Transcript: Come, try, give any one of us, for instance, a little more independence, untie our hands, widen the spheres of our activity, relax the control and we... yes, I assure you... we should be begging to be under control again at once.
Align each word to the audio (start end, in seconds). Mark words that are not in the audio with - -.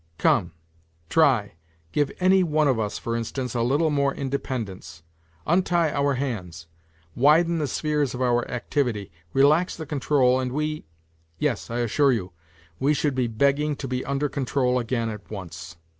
Come, 0.17 0.53
try, 1.09 1.53
give 1.91 2.11
any 2.19 2.41
one 2.41 2.67
of 2.67 2.79
us, 2.79 2.97
for 2.97 3.15
instance, 3.15 3.53
a 3.53 3.61
little 3.61 3.91
more 3.91 4.15
independence, 4.15 5.03
untie 5.45 5.91
our 5.91 6.15
hands, 6.15 6.65
widen 7.15 7.59
the 7.59 7.67
spheres 7.67 8.15
of 8.15 8.19
our 8.23 8.43
activity, 8.49 9.11
relax 9.31 9.75
the 9.75 9.85
control 9.85 10.39
and 10.39 10.53
we... 10.53 10.85
yes, 11.37 11.69
I 11.69 11.81
assure 11.81 12.11
you... 12.11 12.31
we 12.79 12.95
should 12.95 13.13
be 13.13 13.27
begging 13.27 13.75
to 13.75 13.87
be 13.87 14.03
under 14.03 14.27
control 14.27 14.79
again 14.79 15.07
at 15.09 15.29
once. 15.29 15.77